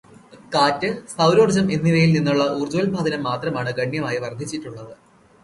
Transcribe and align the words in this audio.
കാറ്റ്, 0.53 0.89
സൗരോർജം 1.11 1.67
എന്നിവയിൽ 1.75 2.11
നിന്നുള്ള 2.15 2.47
ഊർജോല്പാദനം 2.61 3.23
മാത്രമാണ് 3.29 3.71
ഗണ്യമായി 3.81 4.19
വർധിച്ചിട്ടുള്ളത്. 4.27 4.93